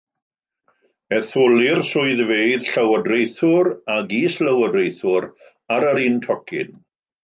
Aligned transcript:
Etholir 1.17 1.81
swyddfeydd 1.91 2.67
llywodraethwr 2.71 3.71
ac 3.99 4.19
is-lywodraethwr 4.25 5.33
ar 5.79 5.91
yr 5.95 6.07
un 6.11 6.23
tocyn. 6.29 6.79